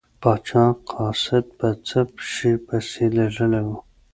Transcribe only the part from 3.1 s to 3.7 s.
لیږلی و.